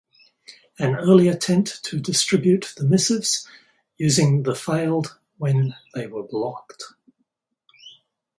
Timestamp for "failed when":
4.55-5.75